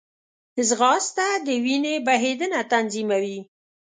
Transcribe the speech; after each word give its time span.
ځغاسته 0.67 1.27
د 1.45 1.47
وینې 1.63 1.95
بهېدنه 2.07 2.59
تنظیموي 2.71 3.39